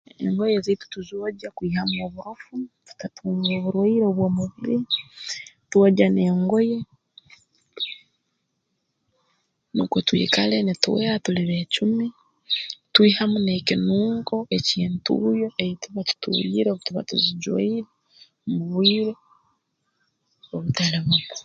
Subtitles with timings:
[0.25, 2.53] Engoye ezaitu tuzoogya kwihamu oburofu
[2.87, 4.77] tutatunga oburwaire obw'omubiri
[5.69, 6.77] twogya n'engoye
[9.75, 12.07] nukwo twikale nitwera tuli beecumi
[12.93, 17.79] twihamu n'ekinunko eky'entuuyo ei tuba tutuuyire obu tuba tuzijwaire
[18.47, 19.11] mu bwire
[20.55, 21.35] obutali bumu